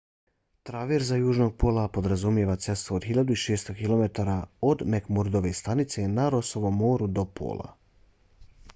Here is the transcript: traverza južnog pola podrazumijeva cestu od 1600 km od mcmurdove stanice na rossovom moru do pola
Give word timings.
traverza 0.67 1.17
južnog 1.23 1.51
pola 1.63 1.83
podrazumijeva 1.97 2.55
cestu 2.65 2.95
od 2.99 3.05
1600 3.09 3.75
km 3.81 4.27
od 4.71 4.81
mcmurdove 4.95 5.51
stanice 5.61 6.07
na 6.19 6.27
rossovom 6.37 6.81
moru 6.85 7.13
do 7.21 7.25
pola 7.43 7.71